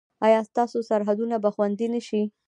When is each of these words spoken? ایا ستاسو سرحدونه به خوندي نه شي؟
ایا 0.25 0.39
ستاسو 0.49 0.77
سرحدونه 0.89 1.35
به 1.43 1.49
خوندي 1.55 1.87
نه 1.93 2.01
شي؟ 2.07 2.21